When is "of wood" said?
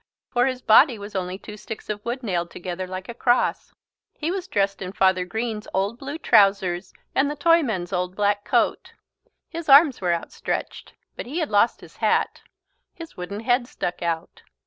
1.87-2.23